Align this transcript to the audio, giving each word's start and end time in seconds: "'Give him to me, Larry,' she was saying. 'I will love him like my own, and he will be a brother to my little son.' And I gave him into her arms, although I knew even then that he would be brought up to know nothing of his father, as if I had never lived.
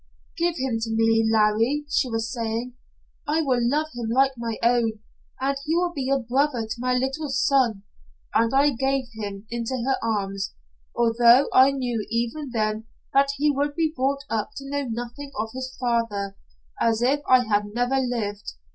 "'Give 0.35 0.55
him 0.57 0.79
to 0.79 0.89
me, 0.89 1.29
Larry,' 1.31 1.85
she 1.87 2.09
was 2.09 2.31
saying. 2.33 2.73
'I 3.27 3.43
will 3.43 3.59
love 3.69 3.85
him 3.93 4.09
like 4.09 4.31
my 4.35 4.57
own, 4.63 4.93
and 5.39 5.55
he 5.63 5.75
will 5.75 5.93
be 5.93 6.09
a 6.09 6.17
brother 6.17 6.63
to 6.65 6.75
my 6.79 6.95
little 6.95 7.29
son.' 7.29 7.83
And 8.33 8.51
I 8.51 8.71
gave 8.71 9.05
him 9.13 9.45
into 9.51 9.75
her 9.85 9.97
arms, 10.03 10.55
although 10.95 11.49
I 11.53 11.69
knew 11.69 12.03
even 12.09 12.49
then 12.51 12.85
that 13.13 13.29
he 13.37 13.51
would 13.51 13.75
be 13.75 13.93
brought 13.95 14.23
up 14.27 14.49
to 14.57 14.67
know 14.67 14.87
nothing 14.89 15.31
of 15.39 15.51
his 15.53 15.77
father, 15.79 16.35
as 16.81 17.03
if 17.03 17.19
I 17.29 17.45
had 17.45 17.65
never 17.75 17.97
lived. 17.99 18.53